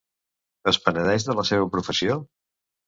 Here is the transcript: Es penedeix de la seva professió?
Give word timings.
Es 0.71 0.79
penedeix 0.87 1.29
de 1.29 1.37
la 1.41 1.47
seva 1.53 1.71
professió? 1.77 2.21